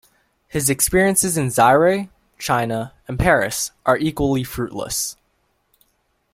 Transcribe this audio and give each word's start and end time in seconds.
His 0.47 0.67
experiences 0.67 1.37
in 1.37 1.51
Zaire, 1.51 2.09
China, 2.39 2.91
and 3.07 3.19
Paris 3.19 3.69
are 3.85 3.99
equally 3.99 4.43
fruitless. 4.43 5.15